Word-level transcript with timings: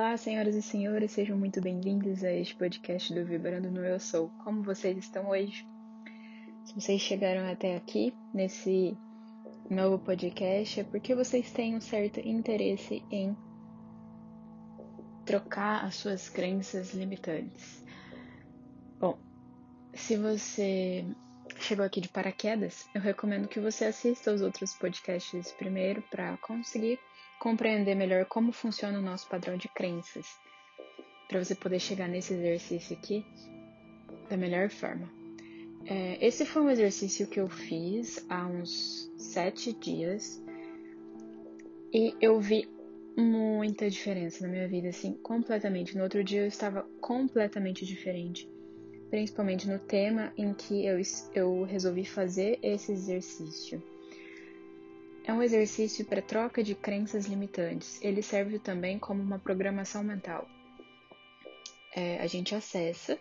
Olá, 0.00 0.16
senhoras 0.16 0.54
e 0.54 0.62
senhores, 0.62 1.10
sejam 1.10 1.36
muito 1.36 1.60
bem-vindos 1.60 2.22
a 2.22 2.32
este 2.32 2.54
podcast 2.54 3.12
do 3.12 3.24
Vibrando 3.24 3.68
no 3.68 3.84
Eu 3.84 3.98
Sou. 3.98 4.30
Como 4.44 4.62
vocês 4.62 4.96
estão 4.96 5.28
hoje? 5.28 5.66
Se 6.64 6.72
vocês 6.72 7.00
chegaram 7.00 7.50
até 7.50 7.74
aqui 7.74 8.14
nesse 8.32 8.96
novo 9.68 9.98
podcast, 9.98 10.78
é 10.78 10.84
porque 10.84 11.16
vocês 11.16 11.50
têm 11.50 11.74
um 11.74 11.80
certo 11.80 12.20
interesse 12.20 13.02
em 13.10 13.36
trocar 15.26 15.84
as 15.84 15.96
suas 15.96 16.28
crenças 16.28 16.94
limitantes. 16.94 17.84
Bom, 19.00 19.18
se 19.94 20.16
você 20.16 21.04
chegou 21.58 21.84
aqui 21.84 22.00
de 22.00 22.08
paraquedas, 22.08 22.88
eu 22.94 23.00
recomendo 23.00 23.48
que 23.48 23.58
você 23.58 23.86
assista 23.86 24.32
os 24.32 24.42
outros 24.42 24.74
podcasts 24.74 25.50
primeiro 25.50 26.02
para 26.02 26.36
conseguir 26.36 27.00
compreender 27.38 27.94
melhor 27.94 28.24
como 28.24 28.52
funciona 28.52 28.98
o 28.98 29.02
nosso 29.02 29.28
padrão 29.28 29.56
de 29.56 29.68
crenças, 29.68 30.26
para 31.28 31.42
você 31.42 31.54
poder 31.54 31.78
chegar 31.78 32.08
nesse 32.08 32.34
exercício 32.34 32.96
aqui 32.96 33.24
da 34.28 34.36
melhor 34.36 34.70
forma. 34.70 35.08
É, 35.86 36.26
esse 36.26 36.44
foi 36.44 36.62
um 36.62 36.70
exercício 36.70 37.26
que 37.26 37.40
eu 37.40 37.48
fiz 37.48 38.24
há 38.28 38.46
uns 38.46 39.10
sete 39.16 39.72
dias 39.72 40.42
e 41.92 42.14
eu 42.20 42.38
vi 42.40 42.68
muita 43.16 43.88
diferença 43.88 44.46
na 44.46 44.52
minha 44.52 44.68
vida, 44.68 44.88
assim, 44.88 45.14
completamente. 45.14 45.96
No 45.96 46.04
outro 46.04 46.22
dia 46.22 46.42
eu 46.42 46.46
estava 46.46 46.82
completamente 47.00 47.84
diferente, 47.86 48.48
principalmente 49.10 49.68
no 49.68 49.78
tema 49.78 50.32
em 50.36 50.52
que 50.52 50.84
eu, 50.84 51.00
eu 51.34 51.62
resolvi 51.64 52.04
fazer 52.04 52.58
esse 52.62 52.92
exercício. 52.92 53.82
É 55.28 55.32
um 55.34 55.42
exercício 55.42 56.06
para 56.06 56.22
troca 56.22 56.62
de 56.62 56.74
crenças 56.74 57.26
limitantes. 57.26 58.02
Ele 58.02 58.22
serve 58.22 58.58
também 58.58 58.98
como 58.98 59.22
uma 59.22 59.38
programação 59.38 60.02
mental. 60.02 60.48
É, 61.94 62.18
a 62.18 62.26
gente 62.26 62.54
acessa, 62.54 63.18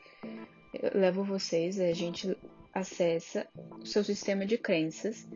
eu 0.73 0.97
levo 0.97 1.21
vocês, 1.25 1.77
a 1.77 1.91
gente 1.91 2.37
acessa 2.73 3.45
o 3.81 3.85
seu 3.85 4.05
sistema 4.05 4.45
de 4.45 4.57
crenças 4.57 5.27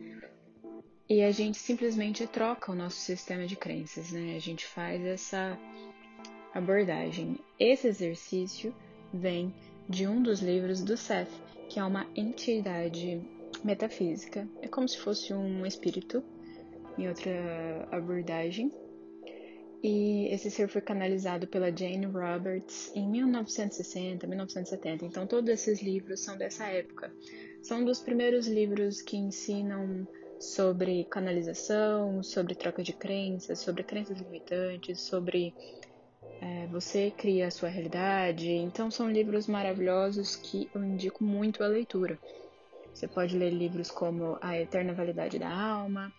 e 1.06 1.22
a 1.22 1.30
gente 1.30 1.58
simplesmente 1.58 2.26
troca 2.26 2.72
o 2.72 2.74
nosso 2.74 2.96
sistema 2.96 3.46
de 3.46 3.54
crenças, 3.54 4.10
né? 4.10 4.34
A 4.34 4.40
gente 4.40 4.64
faz 4.64 5.04
essa 5.04 5.58
abordagem. 6.54 7.38
Esse 7.60 7.88
exercício 7.88 8.74
vem 9.12 9.54
de 9.86 10.06
um 10.06 10.22
dos 10.22 10.40
livros 10.40 10.82
do 10.82 10.96
Seth, 10.96 11.28
que 11.68 11.78
é 11.78 11.84
uma 11.84 12.06
entidade 12.16 13.20
metafísica. 13.62 14.48
É 14.62 14.68
como 14.68 14.88
se 14.88 14.96
fosse 14.96 15.34
um 15.34 15.66
espírito 15.66 16.24
em 16.98 17.08
outra 17.08 17.88
abordagem. 17.90 18.72
E 19.82 20.28
esse 20.32 20.48
ser 20.48 20.68
foi 20.68 20.80
canalizado 20.80 21.48
pela 21.48 21.76
Jane 21.76 22.06
Roberts 22.06 22.92
em 22.94 23.08
1960, 23.08 24.26
1970. 24.28 25.04
Então, 25.04 25.26
todos 25.26 25.50
esses 25.50 25.82
livros 25.82 26.20
são 26.20 26.36
dessa 26.36 26.66
época. 26.66 27.12
São 27.60 27.84
dos 27.84 27.98
primeiros 27.98 28.46
livros 28.46 29.02
que 29.02 29.16
ensinam 29.16 30.06
sobre 30.38 31.04
canalização, 31.04 32.22
sobre 32.22 32.54
troca 32.54 32.82
de 32.82 32.92
crenças, 32.92 33.58
sobre 33.58 33.82
crenças 33.82 34.20
limitantes, 34.20 35.00
sobre 35.00 35.52
é, 36.40 36.66
você 36.68 37.10
cria 37.10 37.48
a 37.48 37.50
sua 37.50 37.68
realidade. 37.68 38.50
Então, 38.50 38.88
são 38.88 39.10
livros 39.10 39.48
maravilhosos 39.48 40.36
que 40.36 40.70
eu 40.72 40.84
indico 40.84 41.24
muito 41.24 41.64
a 41.64 41.66
leitura. 41.66 42.18
Você 42.94 43.08
pode 43.08 43.36
ler 43.36 43.50
livros 43.50 43.90
como 43.90 44.38
A 44.40 44.58
Eterna 44.58 44.92
Validade 44.92 45.38
da 45.38 45.48
Alma, 45.48 46.12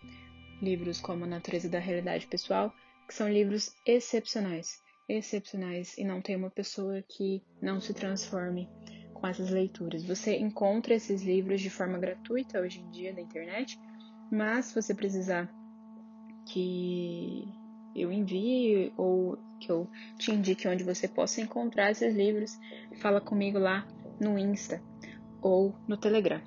livros 0.60 1.00
como 1.00 1.24
A 1.24 1.28
Natureza 1.28 1.68
da 1.68 1.78
Realidade 1.78 2.26
Pessoal, 2.26 2.72
que 3.06 3.14
são 3.14 3.28
livros 3.28 3.74
excepcionais, 3.84 4.82
excepcionais, 5.08 5.96
e 5.98 6.04
não 6.04 6.20
tem 6.20 6.36
uma 6.36 6.50
pessoa 6.50 7.02
que 7.02 7.42
não 7.60 7.80
se 7.80 7.92
transforme 7.92 8.68
com 9.12 9.26
essas 9.26 9.50
leituras. 9.50 10.04
Você 10.04 10.36
encontra 10.36 10.94
esses 10.94 11.22
livros 11.22 11.60
de 11.60 11.70
forma 11.70 11.98
gratuita 11.98 12.60
hoje 12.60 12.80
em 12.80 12.90
dia 12.90 13.12
na 13.12 13.20
internet, 13.20 13.78
mas 14.30 14.66
se 14.66 14.74
você 14.74 14.94
precisar 14.94 15.50
que 16.46 17.44
eu 17.94 18.12
envie 18.12 18.92
ou 18.96 19.38
que 19.60 19.70
eu 19.70 19.88
te 20.18 20.32
indique 20.32 20.68
onde 20.68 20.84
você 20.84 21.06
possa 21.06 21.40
encontrar 21.40 21.90
esses 21.90 22.14
livros, 22.14 22.58
fala 23.00 23.20
comigo 23.20 23.58
lá 23.58 23.86
no 24.20 24.38
Insta 24.38 24.82
ou 25.40 25.74
no 25.86 25.96
Telegram. 25.96 26.40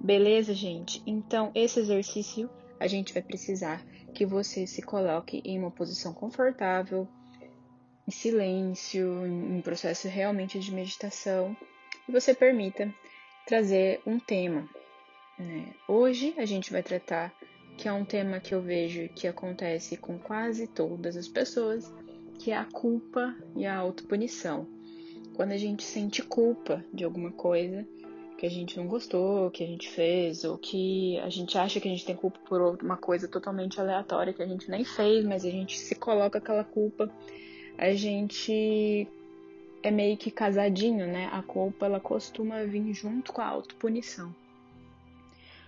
Beleza, 0.00 0.52
gente? 0.52 1.02
Então, 1.06 1.50
esse 1.54 1.80
exercício 1.80 2.50
a 2.84 2.86
gente 2.86 3.14
vai 3.14 3.22
precisar 3.22 3.82
que 4.12 4.26
você 4.26 4.66
se 4.66 4.82
coloque 4.82 5.40
em 5.42 5.58
uma 5.58 5.70
posição 5.70 6.12
confortável, 6.12 7.08
em 8.06 8.10
silêncio, 8.10 9.26
em 9.26 9.56
um 9.56 9.62
processo 9.62 10.06
realmente 10.06 10.58
de 10.60 10.70
meditação, 10.70 11.56
e 12.06 12.12
você 12.12 12.34
permita 12.34 12.94
trazer 13.46 14.02
um 14.06 14.18
tema. 14.18 14.68
Né? 15.38 15.72
Hoje 15.88 16.34
a 16.36 16.44
gente 16.44 16.70
vai 16.70 16.82
tratar 16.82 17.34
que 17.78 17.88
é 17.88 17.92
um 17.92 18.04
tema 18.04 18.38
que 18.38 18.54
eu 18.54 18.60
vejo 18.60 19.08
que 19.14 19.26
acontece 19.26 19.96
com 19.96 20.18
quase 20.18 20.66
todas 20.66 21.16
as 21.16 21.26
pessoas, 21.26 21.90
que 22.38 22.50
é 22.50 22.56
a 22.56 22.66
culpa 22.66 23.34
e 23.56 23.64
a 23.64 23.74
autopunição. 23.74 24.68
Quando 25.34 25.52
a 25.52 25.56
gente 25.56 25.82
sente 25.82 26.22
culpa 26.22 26.84
de 26.92 27.02
alguma 27.02 27.32
coisa, 27.32 27.88
que 28.44 28.46
a 28.46 28.50
gente 28.50 28.76
não 28.76 28.86
gostou, 28.86 29.50
que 29.50 29.64
a 29.64 29.66
gente 29.66 29.88
fez, 29.88 30.44
ou 30.44 30.58
que 30.58 31.18
a 31.20 31.30
gente 31.30 31.56
acha 31.56 31.80
que 31.80 31.88
a 31.88 31.90
gente 31.90 32.04
tem 32.04 32.14
culpa 32.14 32.38
por 32.46 32.60
uma 32.82 32.96
coisa 32.96 33.26
totalmente 33.26 33.80
aleatória 33.80 34.34
que 34.34 34.42
a 34.42 34.46
gente 34.46 34.70
nem 34.70 34.84
fez, 34.84 35.24
mas 35.24 35.46
a 35.46 35.50
gente 35.50 35.78
se 35.78 35.94
coloca 35.94 36.36
aquela 36.36 36.62
culpa, 36.62 37.10
a 37.78 37.94
gente 37.94 39.08
é 39.82 39.90
meio 39.90 40.18
que 40.18 40.30
casadinho, 40.30 41.06
né? 41.06 41.30
A 41.32 41.42
culpa 41.42 41.86
ela 41.86 41.98
costuma 41.98 42.64
vir 42.64 42.92
junto 42.92 43.32
com 43.32 43.40
a 43.40 43.46
autopunição. 43.46 44.34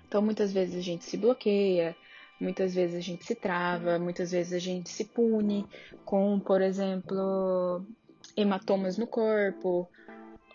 Então 0.07 0.21
muitas 0.21 0.53
vezes 0.53 0.77
a 0.77 0.83
gente 0.83 1.05
se 1.07 1.17
bloqueia, 1.17 1.97
muitas 2.39 2.75
vezes 2.75 2.97
a 2.97 3.01
gente 3.01 3.25
se 3.25 3.35
trava, 3.35 3.99
muitas 3.99 4.33
vezes 4.33 4.53
a 4.53 4.59
gente 4.59 4.91
se 4.91 5.07
pune 5.07 5.65
com, 6.05 6.39
por 6.39 6.61
exemplo, 6.61 7.83
hematomas 8.37 8.99
no 8.99 9.07
corpo, 9.07 9.89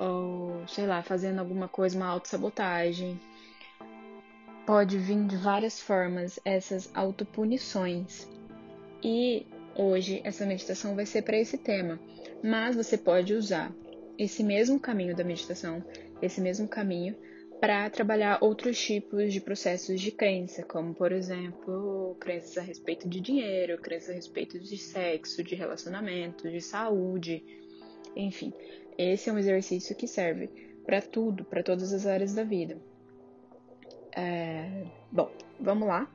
ou 0.02 0.68
sei 0.68 0.88
lá, 0.88 1.04
fazendo 1.04 1.40
alguma 1.40 1.68
coisa, 1.68 1.96
uma 1.96 2.08
autossabotagem. 2.08 3.20
Pode 4.66 4.98
vir 4.98 5.28
de 5.28 5.38
várias 5.38 5.80
formas 5.80 6.40
essas 6.44 6.90
autopunições. 6.96 8.28
E 9.04 9.46
hoje 9.76 10.20
essa 10.24 10.46
meditação 10.46 10.96
vai 10.96 11.06
ser 11.06 11.22
para 11.22 11.38
esse 11.38 11.58
tema, 11.58 12.00
mas 12.44 12.76
você 12.76 12.98
pode 12.98 13.34
usar 13.34 13.72
esse 14.18 14.44
mesmo 14.44 14.80
caminho 14.80 15.16
da 15.16 15.24
meditação, 15.24 15.84
esse 16.20 16.42
mesmo 16.42 16.68
caminho 16.68 17.16
para 17.60 17.88
trabalhar 17.92 18.40
outros 18.42 18.80
tipos 18.80 19.32
de 19.32 19.40
processos 19.40 20.02
de 20.02 20.12
crença, 20.12 20.64
como 20.64 20.96
por 20.96 21.12
exemplo, 21.12 22.18
crenças 22.20 22.58
a 22.58 22.62
respeito 22.62 23.08
de 23.08 23.22
dinheiro, 23.22 23.80
crenças 23.80 24.10
a 24.10 24.14
respeito 24.14 24.60
de 24.60 24.78
sexo, 24.78 25.44
de 25.44 25.54
relacionamento, 25.54 26.50
de 26.50 26.60
saúde, 26.60 27.44
enfim. 28.16 28.52
Esse 29.02 29.32
é 29.32 29.34
um 29.34 29.40
exercício 29.40 29.96
que 29.96 30.08
serve 30.08 30.48
para 30.86 31.02
tudo, 31.02 31.44
para 31.44 31.64
todas 31.64 31.92
as 31.92 32.06
áreas 32.06 32.36
da 32.36 32.44
vida. 32.44 32.78
É, 34.16 34.84
bom, 35.12 35.32
vamos 35.60 35.88
lá. 35.88 36.08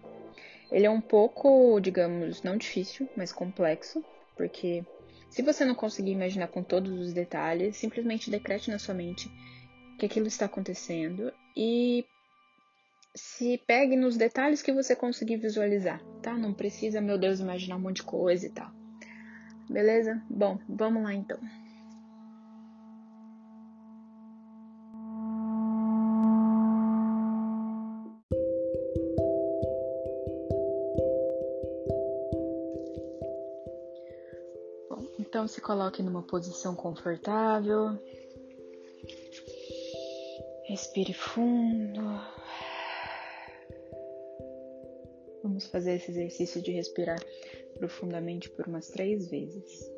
Ele 0.70 0.86
é 0.86 0.90
um 0.90 1.00
pouco, 1.00 1.80
digamos, 1.80 2.42
não 2.42 2.56
difícil, 2.56 3.08
mas 3.16 3.32
complexo, 3.32 4.04
porque 4.36 4.84
se 5.28 5.42
você 5.42 5.64
não 5.64 5.74
conseguir 5.74 6.12
imaginar 6.12 6.46
com 6.46 6.62
todos 6.62 6.92
os 7.00 7.12
detalhes, 7.12 7.76
simplesmente 7.76 8.30
decrete 8.30 8.70
na 8.70 8.78
sua 8.78 8.94
mente 8.94 9.28
que 9.98 10.06
aquilo 10.06 10.28
está 10.28 10.46
acontecendo 10.46 11.32
e 11.56 12.04
se 13.16 13.58
pegue 13.66 13.96
nos 13.96 14.16
detalhes 14.16 14.62
que 14.62 14.72
você 14.72 14.94
conseguir 14.94 15.38
visualizar, 15.38 16.00
tá? 16.22 16.34
Não 16.34 16.52
precisa, 16.52 17.00
meu 17.00 17.18
Deus, 17.18 17.40
imaginar 17.40 17.76
um 17.76 17.80
monte 17.80 17.96
de 17.96 18.02
coisa 18.04 18.46
e 18.46 18.50
tal. 18.50 18.70
Beleza? 19.68 20.22
Bom, 20.30 20.60
vamos 20.68 21.02
lá 21.02 21.12
então. 21.12 21.40
Então 35.46 35.54
se 35.54 35.60
coloque 35.60 36.02
numa 36.02 36.24
posição 36.24 36.74
confortável. 36.74 37.96
Respire 40.64 41.12
fundo. 41.12 42.02
Vamos 45.44 45.68
fazer 45.68 45.94
esse 45.94 46.10
exercício 46.10 46.60
de 46.60 46.72
respirar 46.72 47.20
profundamente 47.78 48.50
por 48.50 48.66
umas 48.66 48.88
três 48.88 49.30
vezes. 49.30 49.88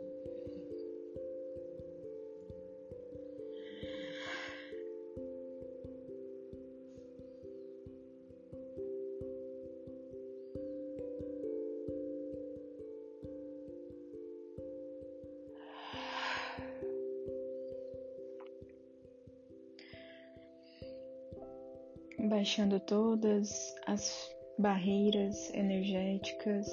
Baixando 22.48 22.80
todas 22.80 23.74
as 23.86 24.34
barreiras 24.58 25.52
energéticas. 25.52 26.66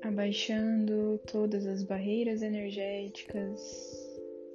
Abaixando 0.00 1.18
todas 1.30 1.66
as 1.66 1.82
barreiras 1.82 2.40
energéticas, 2.40 3.60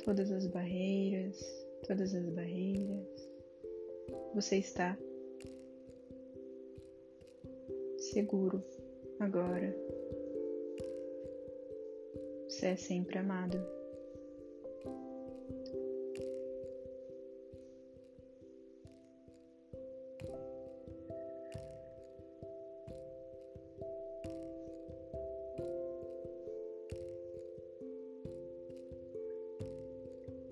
todas 0.03 0.31
as 0.31 0.47
barreiras, 0.47 1.39
todas 1.85 2.15
as 2.15 2.27
barreiras. 2.31 3.05
Você 4.33 4.57
está 4.57 4.97
seguro 8.11 8.61
agora. 9.19 9.73
Você 12.47 12.67
é 12.67 12.75
sempre 12.75 13.17
amado. 13.17 13.57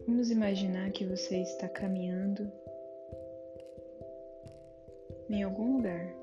Vamos 0.07 0.31
imaginar 0.31 0.91
que 0.91 1.06
você 1.06 1.41
está 1.41 1.67
caminhando 1.67 2.50
em 5.29 5.44
algum 5.44 5.77
lugar. 5.77 6.19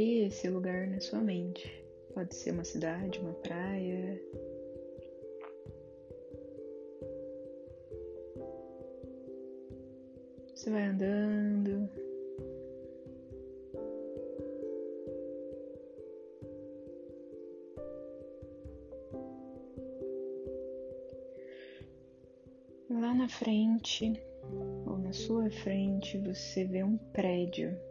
Crie 0.00 0.28
esse 0.28 0.48
lugar 0.48 0.86
na 0.86 0.98
sua 0.98 1.20
mente. 1.20 1.70
Pode 2.14 2.34
ser 2.34 2.52
uma 2.52 2.64
cidade, 2.64 3.18
uma 3.18 3.34
praia. 3.34 4.18
Você 10.54 10.70
vai 10.70 10.84
andando. 10.84 11.86
Lá 22.88 23.12
na 23.12 23.28
frente, 23.28 24.18
ou 24.86 24.96
na 24.96 25.12
sua 25.12 25.50
frente, 25.50 26.16
você 26.16 26.64
vê 26.64 26.82
um 26.82 26.96
prédio. 26.96 27.89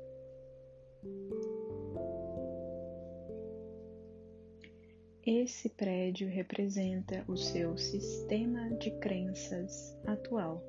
Esse 5.50 5.68
prédio 5.68 6.30
representa 6.30 7.26
o 7.28 7.36
seu 7.36 7.76
sistema 7.76 8.70
de 8.78 8.92
crenças 9.00 9.98
atual. 10.06 10.64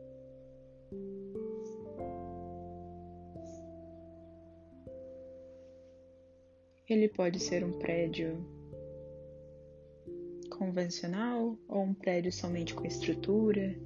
Ele 6.88 7.11
pode 7.11 7.38
ser 7.41 7.62
um 7.62 7.79
prédio 7.79 8.43
convencional, 10.49 11.59
ou 11.69 11.82
um 11.82 11.93
prédio 11.93 12.32
somente 12.32 12.75
com 12.75 12.87
estrutura, 12.87 13.77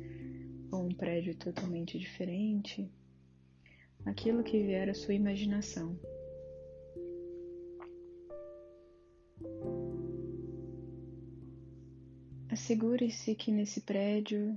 ou 0.70 0.84
um 0.84 0.94
prédio 0.94 1.34
totalmente 1.34 1.98
diferente. 1.98 2.88
Aquilo 4.06 4.44
que 4.44 4.62
vier 4.62 4.88
à 4.88 4.94
sua 4.94 5.14
imaginação. 5.14 5.98
Assegure-se 12.54 13.34
que 13.34 13.50
nesse 13.50 13.80
prédio 13.80 14.56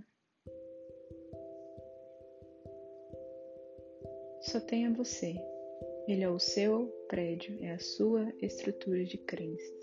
só 4.39 4.59
tenha 4.59 4.93
você. 4.93 5.35
Ele 6.07 6.21
é 6.21 6.29
o 6.29 6.37
seu 6.37 6.85
prédio, 7.07 7.57
é 7.59 7.71
a 7.71 7.79
sua 7.79 8.31
estrutura 8.39 9.03
de 9.03 9.17
crenças. 9.17 9.81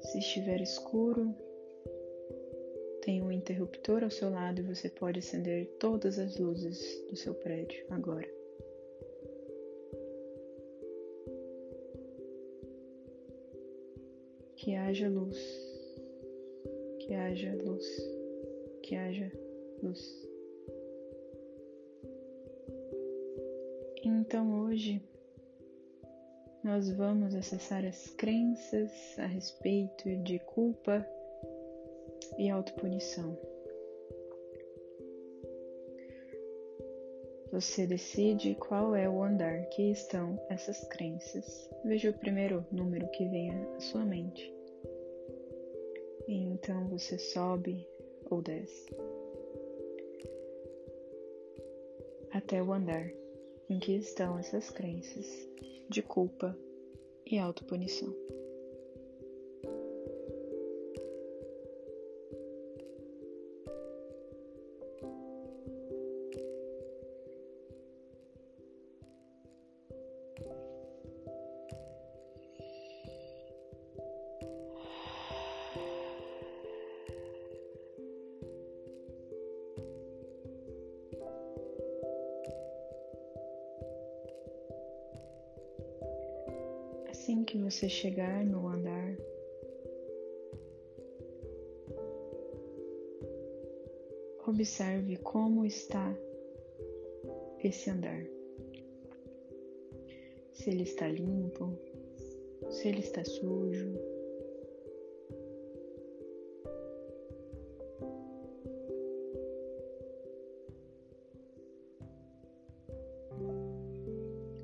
Se 0.00 0.18
estiver 0.18 0.60
escuro, 0.62 1.32
tem 3.02 3.22
um 3.22 3.30
interruptor 3.30 4.02
ao 4.02 4.10
seu 4.10 4.30
lado 4.30 4.62
e 4.62 4.64
você 4.64 4.88
pode 4.90 5.20
acender 5.20 5.68
todas 5.78 6.18
as 6.18 6.36
luzes 6.38 7.06
do 7.08 7.14
seu 7.14 7.34
prédio 7.36 7.86
agora. 7.88 8.33
Que 14.64 14.74
haja 14.76 15.10
luz, 15.10 15.36
que 17.00 17.12
haja 17.12 17.54
luz, 17.54 17.86
que 18.82 18.96
haja 18.96 19.30
luz. 19.82 20.26
Então 24.02 24.62
hoje 24.62 25.02
nós 26.62 26.90
vamos 26.92 27.34
acessar 27.34 27.84
as 27.84 28.06
crenças 28.12 28.90
a 29.18 29.26
respeito 29.26 30.08
de 30.22 30.38
culpa 30.38 31.06
e 32.38 32.48
autopunição. 32.48 33.38
Você 37.52 37.86
decide 37.86 38.54
qual 38.54 38.96
é 38.96 39.06
o 39.06 39.22
andar 39.22 39.66
que 39.66 39.90
estão 39.90 40.42
essas 40.48 40.88
crenças. 40.88 41.70
Veja 41.84 42.08
o 42.08 42.18
primeiro 42.18 42.66
número 42.72 43.06
que 43.08 43.28
vem 43.28 43.50
à 43.50 43.80
sua 43.80 44.06
mente. 44.06 44.53
E 46.26 46.34
então 46.34 46.88
você 46.88 47.18
sobe 47.18 47.86
ou 48.30 48.40
desce 48.40 48.94
até 52.30 52.62
o 52.62 52.72
andar 52.72 53.10
em 53.70 53.78
que 53.78 53.92
estão 53.92 54.38
essas 54.38 54.70
crenças 54.70 55.26
de 55.88 56.02
culpa 56.02 56.56
e 57.24 57.38
autopunição. 57.38 58.12
Que 87.46 87.58
você 87.58 87.88
chegar 87.88 88.44
no 88.44 88.66
andar, 88.66 89.16
observe 94.46 95.18
como 95.18 95.64
está 95.64 96.16
esse 97.62 97.90
andar. 97.90 98.24
Se 100.52 100.70
ele 100.70 100.82
está 100.84 101.06
limpo, 101.06 101.78
se 102.70 102.88
ele 102.88 103.00
está 103.00 103.22
sujo. 103.24 103.92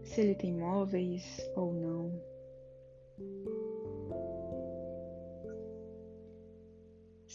Se 0.02 0.22
ele 0.22 0.34
tem 0.34 0.54
móveis 0.54 1.22
ou 1.54 1.72
não. 1.72 1.99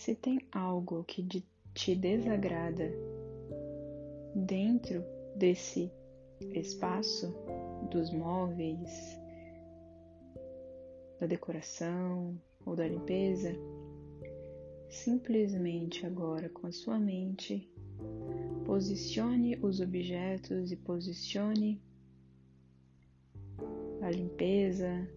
Se 0.06 0.14
tem 0.14 0.40
algo 0.52 1.04
que 1.04 1.28
te 1.74 1.96
desagrada 1.96 2.92
dentro 4.36 5.04
desse 5.36 5.92
espaço 6.54 7.34
dos 7.90 8.14
móveis, 8.14 9.20
da 11.20 11.26
decoração 11.26 12.40
ou 12.68 12.76
da 12.76 12.88
limpeza, 12.88 13.52
simplesmente 14.90 16.06
agora 16.06 16.50
com 16.50 16.68
a 16.68 16.72
sua 16.72 17.00
mente 17.00 17.68
posicione 18.64 19.58
os 19.60 19.80
objetos 19.80 20.72
e 20.72 20.76
posicione 20.78 21.82
a 24.04 24.12
limpeza, 24.12 25.10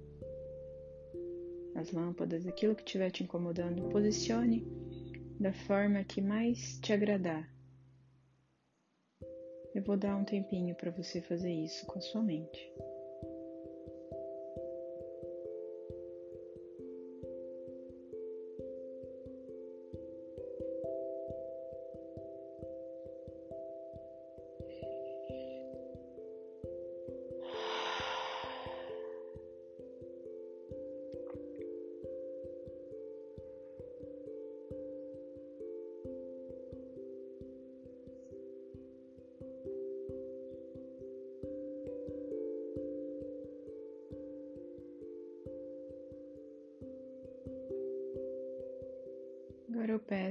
as 1.79 1.93
lâmpadas, 1.93 2.47
aquilo 2.47 2.75
que 2.75 2.83
estiver 2.83 3.11
te 3.11 3.23
incomodando, 3.23 3.89
posicione 3.91 4.67
da 5.39 5.53
forma 5.53 6.03
que 6.03 6.21
mais 6.21 6.79
te 6.81 6.93
agradar. 6.93 7.49
Eu 9.75 9.83
vou 9.85 9.97
dar 9.97 10.17
um 10.17 10.25
tempinho 10.25 10.75
para 10.75 10.91
você 10.91 11.21
fazer 11.21 11.53
isso 11.53 11.87
com 11.87 11.99
a 11.99 12.03
sua 12.03 12.23
mente. 12.23 12.73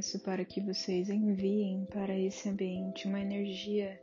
Peço 0.08 0.20
para 0.20 0.46
que 0.46 0.62
vocês 0.62 1.10
enviem 1.10 1.86
para 1.92 2.18
esse 2.18 2.48
ambiente 2.48 3.10
uma 3.10 3.20
energia 3.20 4.00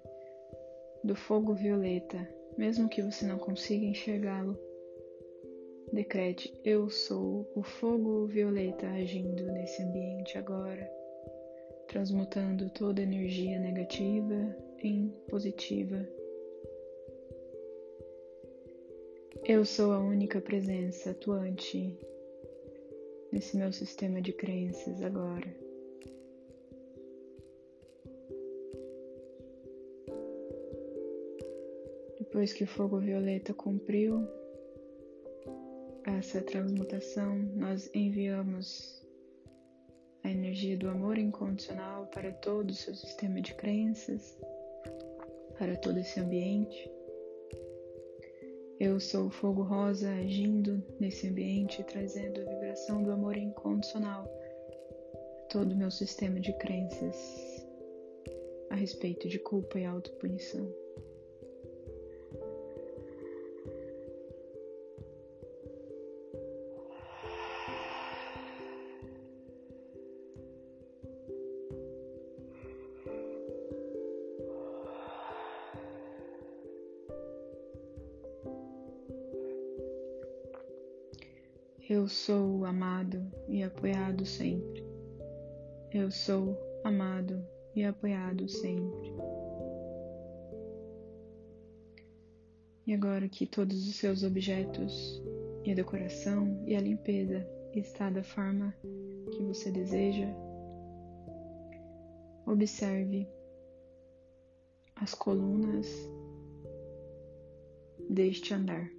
do 1.03 1.17
fogo 1.17 1.55
violeta, 1.55 2.29
mesmo 2.59 2.91
que 2.91 3.01
você 3.01 3.27
não 3.27 3.39
consiga 3.39 3.87
enxergá-lo. 3.87 4.59
Decrete: 5.95 6.53
Eu 6.63 6.91
sou 6.91 7.51
o 7.55 7.63
fogo 7.63 8.27
violeta 8.27 8.87
agindo 8.87 9.51
nesse 9.53 9.83
ambiente 9.83 10.37
agora, 10.37 10.87
transmutando 11.89 12.69
toda 12.69 13.01
energia 13.01 13.59
negativa 13.59 14.55
em 14.83 15.09
positiva. 15.31 16.07
Eu 19.43 19.65
sou 19.65 19.91
a 19.93 20.01
única 20.01 20.39
presença 20.39 21.13
atuante 21.13 21.99
nesse 23.33 23.57
meu 23.57 23.73
sistema 23.73 24.21
de 24.21 24.35
crenças 24.35 25.03
agora. 25.03 25.63
Depois 32.35 32.53
que 32.53 32.64
o 32.64 32.67
fogo 32.67 32.99
violeta 32.99 33.55
cumpriu 33.55 34.29
essa 36.05 36.43
transmutação, 36.43 37.38
nós 37.55 37.88
enviamos 37.95 39.07
a 40.25 40.31
energia 40.33 40.76
do 40.76 40.88
amor 40.88 41.17
incondicional 41.17 42.07
para 42.09 42.33
todo 42.33 42.71
o 42.71 42.75
seu 42.75 42.93
sistema 42.93 43.41
de 43.41 43.55
crenças, 43.55 44.37
para 45.57 45.76
todo 45.76 46.00
esse 46.00 46.19
ambiente. 46.19 46.91
Eu 48.81 48.99
sou 48.99 49.29
o 49.29 49.31
fogo 49.31 49.62
rosa 49.62 50.11
agindo 50.11 50.83
nesse 50.99 51.29
ambiente, 51.29 51.85
trazendo 51.85 52.41
a 52.41 52.53
vibração 52.53 53.05
do 53.05 53.12
amor 53.12 53.37
incondicional 53.37 54.25
a 54.25 55.47
todo 55.53 55.71
o 55.71 55.76
meu 55.76 55.93
sistema 55.93 56.41
de 56.41 56.53
crenças 56.59 57.64
a 58.71 58.75
respeito 58.75 59.29
de 59.29 59.38
culpa 59.38 59.79
e 59.79 59.85
autopunição. 59.85 60.69
Eu 82.05 82.09
sou 82.11 82.67
amado 82.67 83.27
e 83.49 83.63
apoiado 83.63 84.27
sempre. 84.27 84.85
Eu 85.91 86.11
sou 86.11 86.55
amado 86.85 87.43
e 87.75 87.83
apoiado 87.83 88.47
sempre. 88.47 89.15
E 92.87 92.93
agora 92.93 93.27
que 93.27 93.47
todos 93.47 93.89
os 93.89 93.97
seus 93.97 94.23
objetos 94.23 95.23
e 95.65 95.73
a 95.73 95.75
decoração 95.75 96.63
e 96.67 96.77
a 96.77 96.81
limpeza 96.83 97.49
está 97.73 98.11
da 98.11 98.23
forma 98.23 98.75
que 99.33 99.43
você 99.43 99.71
deseja, 99.71 100.29
observe 102.45 103.27
as 104.97 105.15
colunas 105.15 105.89
deste 108.11 108.53
andar. 108.53 108.91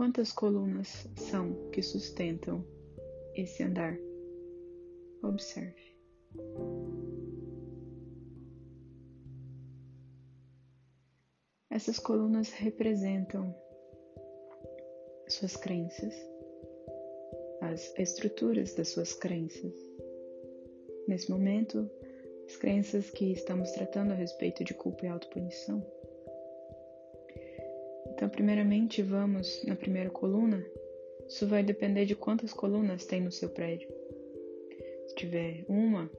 Quantas 0.00 0.32
colunas 0.32 1.06
são 1.14 1.52
que 1.72 1.82
sustentam 1.82 2.64
esse 3.34 3.62
andar? 3.62 3.98
Observe. 5.22 5.94
Essas 11.68 11.98
colunas 11.98 12.48
representam 12.48 13.54
suas 15.28 15.54
crenças, 15.54 16.14
as 17.60 17.92
estruturas 17.98 18.72
das 18.72 18.88
suas 18.88 19.12
crenças. 19.12 19.74
Nesse 21.06 21.30
momento, 21.30 21.90
as 22.46 22.56
crenças 22.56 23.10
que 23.10 23.32
estamos 23.32 23.70
tratando 23.72 24.12
a 24.12 24.16
respeito 24.16 24.64
de 24.64 24.72
culpa 24.72 25.04
e 25.04 25.08
autopunição. 25.10 25.99
Então, 28.20 28.28
primeiramente, 28.28 29.00
vamos 29.00 29.64
na 29.64 29.74
primeira 29.74 30.10
coluna. 30.10 30.62
Isso 31.26 31.46
vai 31.46 31.62
depender 31.62 32.04
de 32.04 32.14
quantas 32.14 32.52
colunas 32.52 33.06
tem 33.06 33.18
no 33.18 33.32
seu 33.32 33.48
prédio. 33.48 33.88
Se 35.06 35.14
tiver 35.14 35.64
uma, 35.66 36.10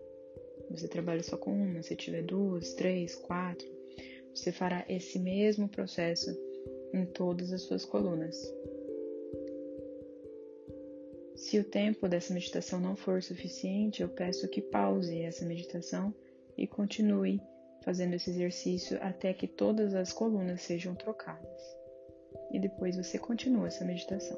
você 0.67 0.87
trabalha 0.87 1.21
só 1.21 1.37
com 1.37 1.51
uma. 1.51 1.83
Se 1.83 1.95
tiver 1.95 2.23
duas, 2.23 2.73
três, 2.73 3.13
quatro, 3.13 3.67
você 4.33 4.51
fará 4.51 4.83
esse 4.89 5.19
mesmo 5.19 5.69
processo 5.69 6.35
em 6.91 7.05
todas 7.05 7.53
as 7.53 7.61
suas 7.61 7.85
colunas. 7.85 8.35
Se 11.35 11.59
o 11.59 11.63
tempo 11.63 12.09
dessa 12.09 12.33
meditação 12.33 12.79
não 12.79 12.95
for 12.95 13.21
suficiente, 13.21 14.01
eu 14.01 14.09
peço 14.09 14.47
que 14.47 14.59
pause 14.59 15.21
essa 15.21 15.45
meditação 15.45 16.11
e 16.57 16.65
continue 16.65 17.39
fazendo 17.83 18.15
esse 18.15 18.31
exercício 18.31 18.97
até 19.01 19.31
que 19.35 19.47
todas 19.47 19.93
as 19.93 20.11
colunas 20.11 20.63
sejam 20.63 20.95
trocadas 20.95 21.80
e 22.51 22.59
depois 22.59 22.97
você 22.97 23.17
continua 23.17 23.67
essa 23.67 23.85
meditação. 23.85 24.37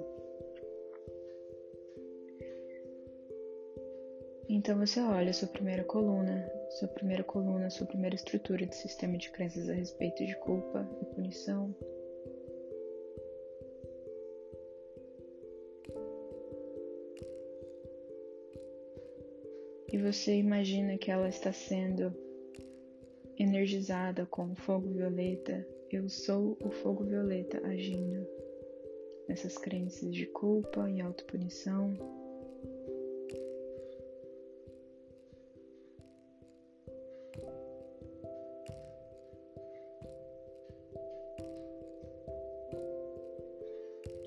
Então 4.50 4.77
você 4.77 5.00
olha 5.00 5.32
a 5.32 5.34
sua 5.34 5.48
primeira 5.48 5.84
coluna, 5.84 6.48
sua 6.79 6.88
primeira 6.88 7.24
coluna, 7.24 7.70
sua 7.70 7.88
primeira 7.88 8.15
estrutura 8.15 8.65
de 8.65 8.75
sistema 8.75 9.17
de 9.17 9.32
crenças 9.32 9.67
a 9.67 9.74
respeito 9.74 10.24
de 10.25 10.36
culpa 10.38 10.88
e 11.01 11.05
punição. 11.05 11.74
E 19.91 19.98
você 19.98 20.36
imagina 20.36 20.98
que 20.98 21.10
ela 21.10 21.29
está 21.29 21.51
sendo 21.51 22.13
energizada 23.38 24.25
com 24.25 24.55
fogo 24.55 24.89
violeta 24.89 25.65
eu 25.95 26.09
sou 26.09 26.57
o 26.63 26.71
fogo 26.71 27.03
violeta 27.03 27.62
agindo 27.67 28.27
nessas 29.27 29.57
crenças 29.59 30.12
de 30.12 30.25
culpa 30.25 30.89
e 30.89 31.00
autopunição. 31.00 31.93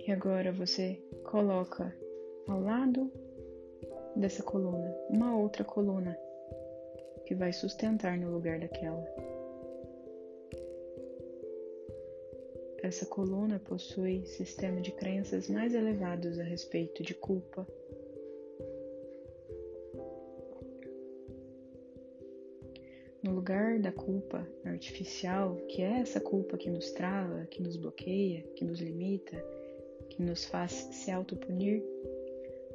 E 0.07 0.13
agora 0.13 0.53
você 0.53 0.95
coloca 1.25 1.93
ao 2.47 2.61
lado 2.61 3.11
dessa 4.15 4.45
coluna 4.45 4.95
uma 5.11 5.37
outra 5.37 5.65
coluna 5.65 6.17
que 7.27 7.35
vai 7.35 7.53
sustentar 7.53 8.17
no 8.17 8.31
lugar 8.31 8.61
daquela. 8.61 9.36
Essa 12.87 13.05
coluna 13.05 13.59
possui 13.59 14.25
sistema 14.27 14.81
de 14.81 14.93
crenças 14.93 15.49
mais 15.49 15.75
elevados 15.75 16.39
a 16.39 16.45
respeito 16.45 17.03
de 17.03 17.15
culpa. 17.15 17.67
No 23.25 23.33
lugar 23.33 23.81
da 23.81 23.91
culpa 23.91 24.47
artificial, 24.65 25.57
que 25.67 25.83
é 25.83 25.99
essa 25.99 26.21
culpa 26.21 26.57
que 26.57 26.71
nos 26.71 26.93
trava, 26.93 27.45
que 27.47 27.61
nos 27.61 27.77
bloqueia, 27.77 28.43
que 28.55 28.65
nos 28.65 28.79
limita, 28.79 29.37
que 30.11 30.23
nos 30.23 30.45
faz 30.45 30.71
se 30.71 31.11
autopunir, 31.11 31.83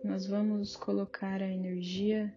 nós 0.04 0.28
vamos 0.28 0.76
colocar 0.76 1.42
a 1.42 1.50
energia 1.50 2.30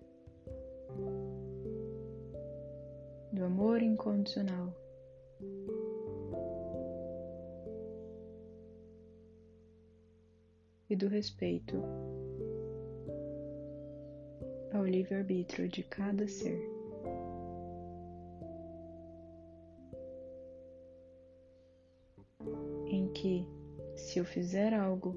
do 3.32 3.42
amor 3.42 3.82
incondicional. 3.82 4.83
E 10.94 10.96
do 10.96 11.08
respeito 11.08 11.82
ao 14.72 14.86
livre-arbítrio 14.86 15.68
de 15.68 15.82
cada 15.82 16.28
ser. 16.28 16.56
Em 22.86 23.08
que, 23.12 23.44
se 23.96 24.20
eu 24.20 24.24
fizer 24.24 24.72
algo 24.72 25.16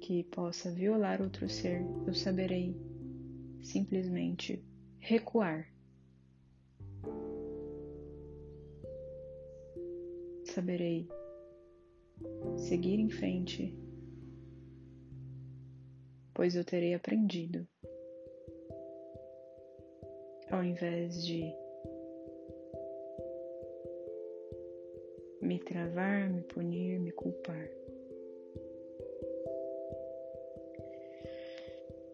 que 0.00 0.24
possa 0.24 0.68
violar 0.72 1.22
outro 1.22 1.48
ser, 1.48 1.86
eu 2.04 2.12
saberei 2.12 2.76
simplesmente 3.62 4.66
recuar. 4.98 5.72
Saberei 10.44 11.08
seguir 12.56 12.98
em 12.98 13.08
frente, 13.08 13.80
pois 16.34 16.56
eu 16.56 16.64
terei 16.64 16.94
aprendido 16.94 17.66
ao 20.52 20.62
invés 20.62 21.24
de 21.24 21.42
me 25.40 25.58
travar, 25.58 26.30
me 26.30 26.42
punir, 26.42 27.00
me 27.00 27.10
culpar. 27.10 27.68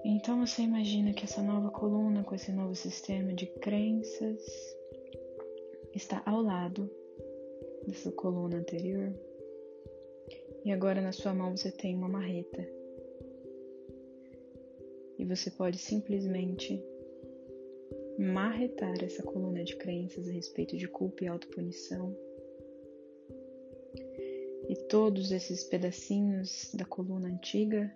Então 0.05 0.47
você 0.47 0.63
imagina 0.63 1.13
que 1.13 1.25
essa 1.25 1.43
nova 1.43 1.71
coluna 1.71 2.23
com 2.23 2.35
esse 2.35 2.53
novo 2.53 2.75
sistema 2.75 3.35
de 3.35 3.47
crenças 3.47 4.41
está 5.93 6.23
ao 6.25 6.41
lado 6.41 6.89
dessa 7.87 8.13
coluna 8.13 8.59
anterior. 8.59 9.13
E 10.65 10.71
agora 10.71 11.01
na 11.01 11.13
sua 11.13 11.35
mão 11.35 11.57
você 11.57 11.73
tem 11.73 11.97
uma 11.97 12.09
marreta. 12.09 12.78
Você 15.29 15.51
pode 15.51 15.77
simplesmente 15.77 16.83
marretar 18.19 19.05
essa 19.05 19.23
coluna 19.23 19.63
de 19.63 19.77
crenças 19.77 20.27
a 20.27 20.33
respeito 20.33 20.75
de 20.75 20.89
culpa 20.89 21.23
e 21.23 21.29
autopunição. 21.29 22.17
E 24.67 24.75
todos 24.89 25.31
esses 25.31 25.65
pedacinhos 25.65 26.73
da 26.73 26.87
coluna 26.87 27.29
antiga 27.29 27.95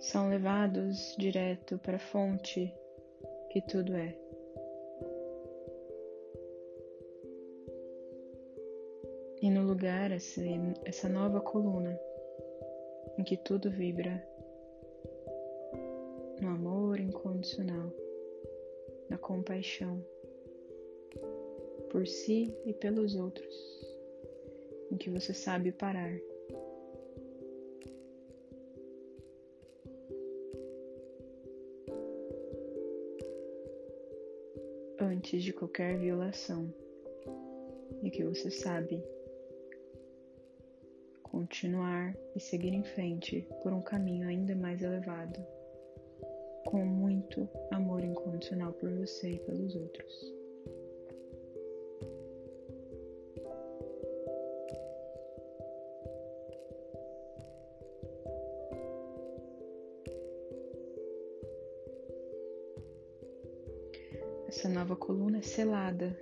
são 0.00 0.28
levados 0.28 1.14
direto 1.16 1.78
para 1.78 1.94
a 1.94 2.00
fonte 2.00 2.74
que 3.52 3.60
tudo 3.62 3.94
é. 3.94 4.18
E 9.40 9.48
no 9.48 9.62
lugar, 9.62 10.10
essa 10.10 11.08
nova 11.08 11.40
coluna 11.40 11.96
em 13.16 13.22
que 13.22 13.36
tudo 13.36 13.70
vibra 13.70 14.35
no 16.46 16.52
amor 16.52 17.00
incondicional 17.00 17.92
na 19.10 19.18
compaixão 19.18 20.00
por 21.90 22.06
si 22.06 22.54
e 22.64 22.72
pelos 22.72 23.16
outros, 23.16 23.52
em 24.92 24.96
que 24.96 25.10
você 25.10 25.34
sabe 25.34 25.72
parar. 25.72 26.16
Antes 35.00 35.42
de 35.42 35.52
qualquer 35.52 35.98
violação, 35.98 36.72
e 38.04 38.10
que 38.10 38.22
você 38.22 38.52
sabe 38.52 39.02
continuar 41.24 42.16
e 42.36 42.40
seguir 42.40 42.72
em 42.72 42.84
frente 42.84 43.48
por 43.64 43.72
um 43.72 43.82
caminho 43.82 44.28
ainda 44.28 44.54
mais 44.54 44.80
elevado 44.80 45.55
com 46.66 46.84
muito 46.84 47.48
amor 47.70 48.02
incondicional 48.02 48.72
por 48.72 48.90
você 48.90 49.30
e 49.30 49.38
pelos 49.38 49.74
outros. 49.76 50.34
Essa 64.48 64.68
nova 64.68 64.96
coluna 64.96 65.38
é 65.38 65.42
selada 65.42 66.18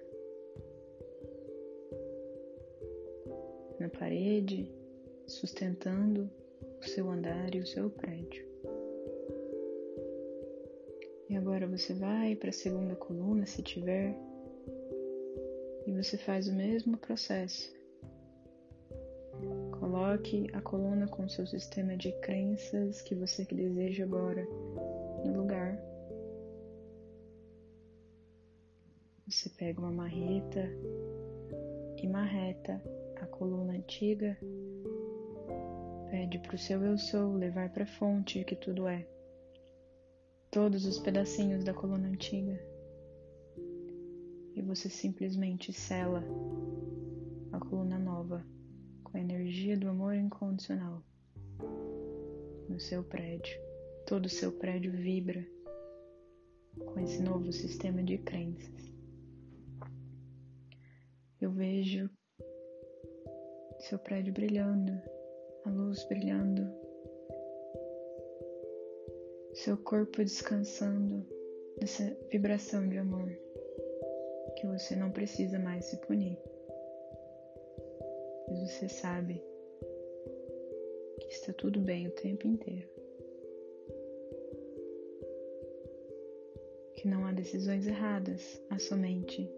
na 3.81 3.89
parede, 3.89 4.71
sustentando 5.27 6.31
o 6.81 6.85
seu 6.85 7.09
andar 7.09 7.55
e 7.55 7.61
o 7.61 7.67
seu 7.67 7.89
prédio. 7.89 8.54
E 11.35 11.37
agora 11.37 11.66
você 11.66 11.92
vai 11.92 12.37
para 12.37 12.51
a 12.51 12.53
segunda 12.53 12.94
coluna, 12.94 13.44
se 13.44 13.61
tiver, 13.61 14.16
e 15.85 15.90
você 15.90 16.16
faz 16.16 16.47
o 16.47 16.53
mesmo 16.53 16.97
processo. 16.97 17.75
Coloque 19.81 20.49
a 20.53 20.61
coluna 20.61 21.09
com 21.09 21.29
seu 21.29 21.44
sistema 21.44 21.97
de 21.97 22.12
crenças 22.20 23.03
que 23.03 23.16
você 23.16 23.44
deseja 23.47 24.05
agora 24.05 24.47
no 25.25 25.37
lugar. 25.37 25.77
Você 29.27 29.49
pega 29.59 29.81
uma 29.81 29.90
marreta 29.90 30.70
e 32.01 32.07
marreta 32.07 32.81
a 33.16 33.27
coluna 33.27 33.73
antiga. 33.73 34.38
Pede 36.12 36.38
para 36.38 36.55
o 36.55 36.59
seu 36.59 36.81
eu 36.85 36.97
sou 36.97 37.35
levar 37.35 37.70
para 37.70 37.83
a 37.83 37.88
fonte 37.88 38.44
que 38.44 38.55
tudo 38.55 38.87
é 38.87 39.05
todos 40.55 40.87
os 40.87 41.01
pedacinhos 41.01 41.64
da 41.64 41.75
coluna 41.75 42.07
antiga 42.07 42.57
e 44.55 44.62
você 44.62 44.88
simplesmente 44.88 45.73
sela 45.73 46.23
a 47.51 47.59
coluna 47.59 47.99
nova 47.99 48.47
com 49.03 49.17
a 49.17 49.21
energia 49.21 49.77
do 49.77 49.88
amor 49.88 50.14
incondicional 50.14 51.03
no 52.69 52.79
seu 52.79 53.03
prédio. 53.03 53.61
Todo 54.07 54.27
o 54.27 54.31
seu 54.31 54.53
prédio 54.53 54.93
vibra 54.93 55.45
com 56.87 57.01
esse 57.01 57.21
novo 57.21 57.51
sistema 57.53 58.01
de 58.05 58.19
crenças. 58.19 58.95
Eu 61.40 61.51
vejo 61.51 62.09
seu 63.81 63.99
prédio 63.99 64.33
brilhando, 64.33 64.93
a 65.64 65.71
luz 65.71 66.07
brilhando 66.07 66.84
seu 69.55 69.77
corpo 69.77 70.23
descansando 70.25 71.25
nessa 71.81 72.05
vibração 72.31 72.88
de 72.88 72.99
amor, 72.99 73.31
que 74.57 74.67
você 74.67 74.97
não 74.97 75.12
precisa 75.12 75.59
mais 75.61 75.85
se 75.85 75.97
punir, 75.99 76.37
pois 78.47 78.71
você 78.71 78.88
sabe 78.88 79.40
que 81.21 81.29
está 81.29 81.53
tudo 81.53 81.81
bem 81.81 82.09
o 82.09 82.11
tempo 82.11 82.49
inteiro, 82.49 82.88
que 86.97 87.07
não 87.07 87.25
há 87.25 87.33
decisões 87.33 87.87
erradas, 87.87 88.61
há 88.71 88.79
somente 88.81 89.49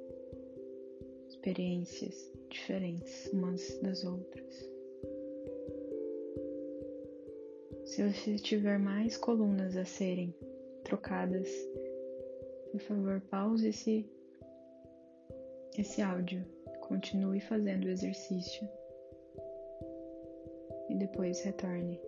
experiências 1.28 2.30
diferentes 2.50 3.30
umas 3.32 3.78
das 3.80 4.04
outras. 4.04 4.75
Se 7.96 8.02
você 8.12 8.36
tiver 8.36 8.78
mais 8.78 9.16
colunas 9.16 9.74
a 9.74 9.86
serem 9.86 10.34
trocadas, 10.84 11.48
por 12.70 12.78
favor, 12.82 13.22
pause 13.30 13.68
esse, 13.68 14.06
esse 15.78 16.02
áudio. 16.02 16.44
Continue 16.82 17.40
fazendo 17.40 17.86
o 17.86 17.88
exercício 17.88 18.68
e 20.90 20.94
depois 20.94 21.40
retorne. 21.40 21.98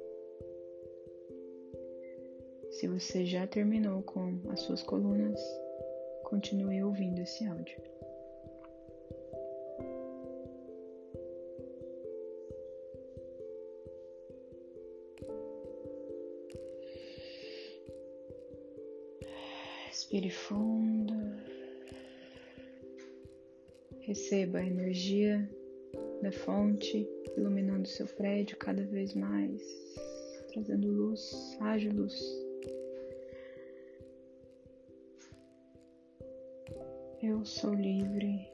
Se 2.72 2.86
você 2.86 3.24
já 3.24 3.46
terminou 3.46 4.02
com 4.02 4.42
as 4.50 4.60
suas 4.60 4.82
colunas, 4.82 5.40
continue 6.24 6.82
ouvindo 6.82 7.22
esse 7.22 7.46
áudio. 7.46 7.80
Respire 20.28 20.30
fundo. 20.30 21.14
Receba 24.00 24.58
a 24.58 24.66
energia 24.66 25.48
da 26.22 26.30
fonte 26.30 27.08
iluminando 27.36 27.88
seu 27.88 28.06
prédio 28.06 28.56
cada 28.58 28.84
vez 28.84 29.14
mais, 29.14 29.62
trazendo 30.52 30.88
luz, 30.88 31.56
haja 31.60 31.90
luz. 31.90 32.14
Eu 37.22 37.44
sou 37.44 37.74
livre. 37.74 38.50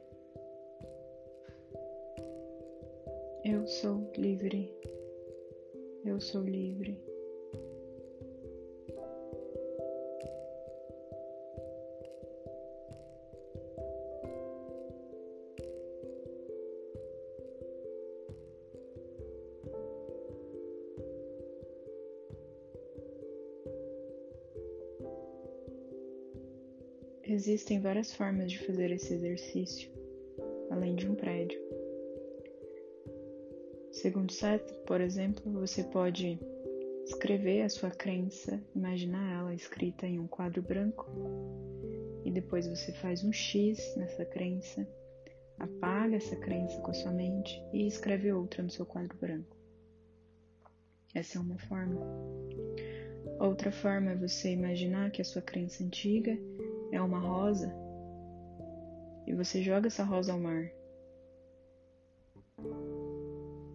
Eu 3.45 3.67
sou 3.67 4.11
livre. 4.17 4.73
Eu 6.05 6.21
sou 6.21 6.43
livre. 6.43 7.13
Existem 27.35 27.81
várias 27.81 28.14
formas 28.14 28.53
de 28.53 28.64
fazer 28.64 28.92
esse 28.92 29.12
exercício, 29.12 29.90
além 30.70 30.94
de 30.94 31.11
um 31.11 31.16
prédio. 31.16 31.61
Segundo 33.90 34.31
Seth, 34.31 34.73
por 34.87 35.01
exemplo, 35.01 35.51
você 35.51 35.83
pode 35.83 36.38
escrever 37.05 37.62
a 37.62 37.68
sua 37.68 37.90
crença, 37.90 38.62
imaginar 38.73 39.40
ela 39.40 39.53
escrita 39.53 40.07
em 40.07 40.20
um 40.20 40.29
quadro 40.29 40.62
branco, 40.62 41.11
e 42.25 42.31
depois 42.31 42.68
você 42.68 42.92
faz 42.92 43.25
um 43.25 43.33
X 43.33 43.81
nessa 43.97 44.25
crença, 44.25 44.87
apaga 45.59 46.14
essa 46.14 46.37
crença 46.37 46.81
com 46.83 46.92
a 46.92 46.94
sua 46.94 47.11
mente 47.11 47.61
e 47.73 47.85
escreve 47.85 48.31
outra 48.31 48.62
no 48.62 48.70
seu 48.70 48.87
quadro 48.87 49.18
branco. 49.18 49.57
Essa 51.12 51.38
é 51.38 51.40
uma 51.40 51.59
forma. 51.59 52.01
Outra 53.40 53.73
forma 53.73 54.12
é 54.12 54.16
você 54.16 54.53
imaginar 54.53 55.11
que 55.11 55.20
a 55.20 55.25
sua 55.25 55.42
crença 55.42 55.83
antiga 55.83 56.38
é 56.94 57.00
uma 57.00 57.18
rosa 57.18 57.74
e 59.26 59.35
você 59.35 59.61
joga 59.62 59.88
essa 59.88 60.04
rosa 60.04 60.33
ao 60.33 60.38
mar 60.38 60.70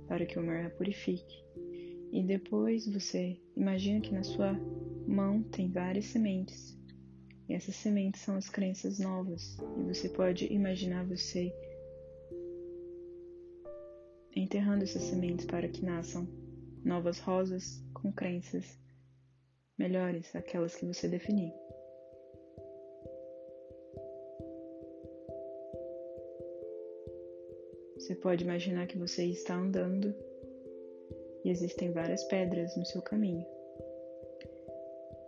para 0.08 0.26
que 0.26 0.40
o 0.40 0.44
mar 0.44 0.66
a 0.66 0.70
purifique. 0.70 1.44
E 2.12 2.24
depois 2.24 2.88
você 2.88 3.38
imagina 3.56 4.00
que 4.00 4.14
na 4.14 4.24
sua 4.24 4.54
mão 5.06 5.44
tem 5.44 5.70
várias 5.70 6.06
sementes. 6.06 6.80
E 7.48 7.54
essas 7.54 7.76
sementes 7.76 8.22
são 8.22 8.36
as 8.36 8.50
crenças 8.50 9.00
novas. 9.00 9.58
E 9.78 9.84
você 9.84 10.10
pode 10.10 10.52
imaginar 10.52 11.06
você 11.06 11.54
enterrando 14.36 14.84
essas 14.84 15.04
sementes 15.04 15.46
para 15.46 15.68
que 15.68 15.86
nasçam 15.86 16.28
novas 16.84 17.20
rosas 17.20 17.84
com 17.94 18.12
crenças 18.12 18.80
melhores, 19.78 20.36
aquelas 20.36 20.76
que 20.76 20.86
você 20.86 21.08
definir. 21.08 21.54
Você 28.10 28.16
pode 28.16 28.44
imaginar 28.44 28.88
que 28.88 28.98
você 28.98 29.24
está 29.26 29.54
andando 29.54 30.16
e 31.46 31.50
existem 31.52 31.92
várias 31.92 32.24
pedras 32.24 32.76
no 32.76 32.84
seu 32.84 33.04
caminho. 33.04 33.46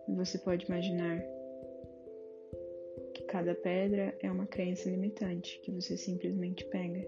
Você 0.08 0.40
pode 0.40 0.66
imaginar 0.66 1.22
que 3.14 3.22
cada 3.26 3.54
pedra 3.54 4.18
é 4.20 4.32
uma 4.32 4.48
crença 4.48 4.90
limitante 4.90 5.60
que 5.60 5.70
você 5.70 5.96
simplesmente 5.96 6.66
pega 6.66 7.08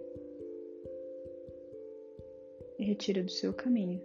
e 2.78 2.86
retira 2.86 3.24
do 3.24 3.32
seu 3.32 3.52
caminho. 3.52 4.00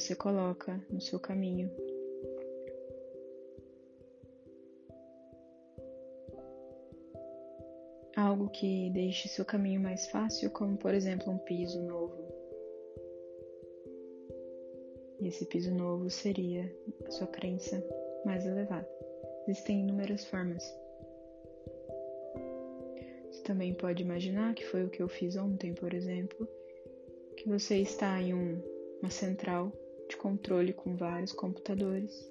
Você 0.00 0.16
coloca 0.16 0.80
no 0.88 1.00
seu 1.00 1.20
caminho. 1.20 1.70
Algo 8.16 8.48
que 8.48 8.90
deixe 8.90 9.28
seu 9.28 9.44
caminho 9.44 9.80
mais 9.80 10.06
fácil, 10.08 10.50
como 10.50 10.76
por 10.78 10.94
exemplo 10.94 11.30
um 11.30 11.38
piso 11.38 11.80
novo. 11.82 12.16
E 15.20 15.28
esse 15.28 15.44
piso 15.44 15.72
novo 15.74 16.08
seria 16.08 16.74
a 17.06 17.10
sua 17.10 17.26
crença 17.26 17.84
mais 18.24 18.46
elevada. 18.46 18.88
Existem 19.46 19.80
inúmeras 19.80 20.24
formas. 20.24 20.64
Você 23.30 23.42
também 23.42 23.74
pode 23.74 24.02
imaginar 24.02 24.54
que 24.54 24.64
foi 24.64 24.84
o 24.84 24.90
que 24.90 25.02
eu 25.02 25.08
fiz 25.08 25.36
ontem, 25.36 25.74
por 25.74 25.92
exemplo, 25.92 26.48
que 27.36 27.46
você 27.48 27.76
está 27.76 28.20
em 28.20 28.34
um 28.34 28.80
uma 29.00 29.10
central 29.10 29.72
de 30.10 30.16
controle 30.16 30.72
com 30.72 30.96
vários 30.96 31.32
computadores 31.32 32.28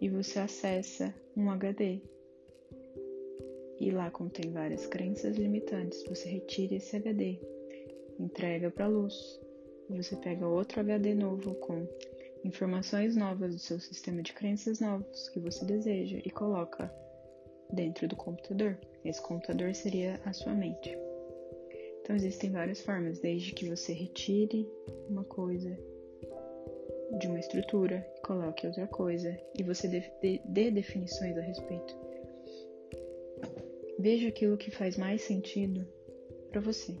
e 0.00 0.08
você 0.08 0.40
acessa 0.40 1.14
um 1.36 1.48
HD. 1.48 2.00
E 3.78 3.90
lá 3.92 4.10
contém 4.10 4.50
várias 4.50 4.84
crenças 4.86 5.36
limitantes. 5.36 6.02
Você 6.08 6.28
retira 6.28 6.74
esse 6.74 6.96
HD, 6.96 7.38
entrega 8.18 8.70
para 8.70 8.86
a 8.86 8.88
luz. 8.88 9.40
Você 9.90 10.16
pega 10.16 10.46
outro 10.46 10.80
HD 10.80 11.14
novo 11.14 11.54
com 11.54 11.86
informações 12.44 13.14
novas 13.14 13.54
do 13.54 13.60
seu 13.60 13.78
sistema 13.78 14.20
de 14.20 14.32
crenças 14.32 14.80
novos 14.80 15.28
que 15.28 15.38
você 15.38 15.64
deseja 15.64 16.18
e 16.24 16.30
coloca 16.30 16.92
dentro 17.72 18.08
do 18.08 18.16
computador. 18.16 18.76
Esse 19.04 19.22
computador 19.22 19.72
seria 19.74 20.20
a 20.24 20.32
sua 20.32 20.52
mente. 20.52 20.98
Então 22.00 22.16
existem 22.16 22.50
várias 22.50 22.80
formas, 22.80 23.20
desde 23.20 23.52
que 23.52 23.68
você 23.68 23.92
retire 23.92 24.68
uma 25.08 25.24
coisa 25.24 25.93
de 27.18 27.26
uma 27.26 27.38
estrutura, 27.38 28.00
coloque 28.22 28.66
outra 28.66 28.86
coisa 28.86 29.36
e 29.58 29.62
você 29.62 29.88
dê, 29.88 30.40
dê 30.44 30.70
definições 30.70 31.36
a 31.36 31.40
respeito. 31.40 31.94
Veja 33.98 34.28
aquilo 34.28 34.56
que 34.56 34.70
faz 34.70 34.96
mais 34.96 35.22
sentido 35.22 35.86
para 36.50 36.60
você. 36.60 36.94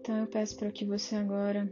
Então 0.00 0.18
eu 0.20 0.26
peço 0.26 0.56
para 0.56 0.70
que 0.70 0.84
você 0.84 1.16
agora 1.16 1.68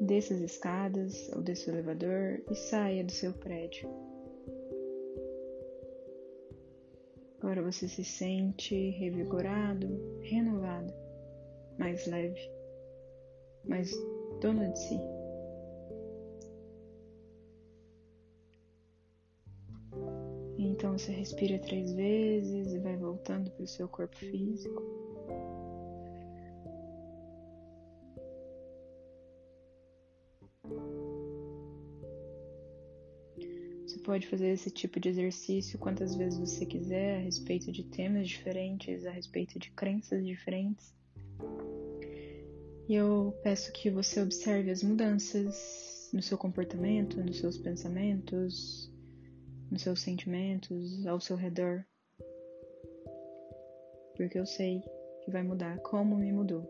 desça 0.00 0.34
as 0.34 0.40
escadas 0.40 1.30
ou 1.34 1.42
desça 1.42 1.70
o 1.70 1.74
elevador 1.74 2.42
e 2.50 2.54
saia 2.54 3.02
do 3.02 3.12
seu 3.12 3.32
prédio. 3.32 3.88
Agora 7.56 7.72
você 7.72 7.88
se 7.88 8.04
sente 8.04 8.90
revigorado, 8.90 10.20
renovado, 10.20 10.92
mais 11.78 12.06
leve, 12.06 12.38
mais 13.64 13.90
dono 14.42 14.70
de 14.74 14.78
si. 14.78 15.00
Então 20.58 20.98
você 20.98 21.12
respira 21.12 21.58
três 21.60 21.94
vezes 21.94 22.74
e 22.74 22.78
vai 22.78 22.94
voltando 22.98 23.50
para 23.52 23.64
o 23.64 23.66
seu 23.66 23.88
corpo 23.88 24.16
físico. 24.16 25.05
Pode 34.06 34.28
fazer 34.28 34.50
esse 34.50 34.70
tipo 34.70 35.00
de 35.00 35.08
exercício 35.08 35.80
quantas 35.80 36.14
vezes 36.14 36.38
você 36.38 36.64
quiser 36.64 37.16
a 37.16 37.22
respeito 37.22 37.72
de 37.72 37.82
temas 37.82 38.28
diferentes, 38.28 39.04
a 39.04 39.10
respeito 39.10 39.58
de 39.58 39.68
crenças 39.72 40.24
diferentes. 40.24 40.94
E 42.88 42.94
eu 42.94 43.36
peço 43.42 43.72
que 43.72 43.90
você 43.90 44.22
observe 44.22 44.70
as 44.70 44.80
mudanças 44.84 46.08
no 46.12 46.22
seu 46.22 46.38
comportamento, 46.38 47.20
nos 47.20 47.40
seus 47.40 47.58
pensamentos, 47.58 48.88
nos 49.72 49.82
seus 49.82 50.00
sentimentos, 50.00 51.04
ao 51.04 51.20
seu 51.20 51.36
redor. 51.36 51.84
Porque 54.16 54.38
eu 54.38 54.46
sei 54.46 54.84
que 55.24 55.32
vai 55.32 55.42
mudar 55.42 55.80
como 55.80 56.16
me 56.16 56.32
mudou. 56.32 56.64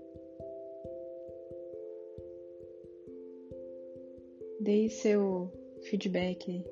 Dei 4.58 4.88
seu 4.88 5.52
feedback 5.82 6.64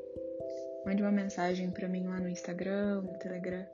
Mande 0.84 1.02
uma 1.02 1.12
mensagem 1.12 1.70
para 1.70 1.88
mim 1.88 2.06
lá 2.06 2.20
no 2.20 2.28
Instagram, 2.28 3.02
no 3.02 3.18
Telegram, 3.18 3.66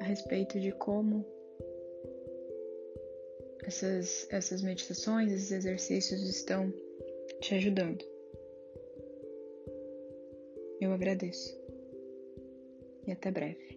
a 0.00 0.04
respeito 0.04 0.58
de 0.58 0.72
como 0.72 1.24
essas, 3.64 4.26
essas 4.30 4.62
meditações, 4.62 5.32
esses 5.32 5.52
exercícios 5.52 6.22
estão 6.22 6.72
te 7.40 7.54
ajudando. 7.54 8.04
Eu 10.80 10.92
agradeço 10.92 11.58
e 13.06 13.12
até 13.12 13.30
breve. 13.30 13.73